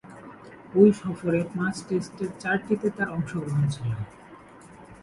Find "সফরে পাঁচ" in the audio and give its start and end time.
0.99-1.75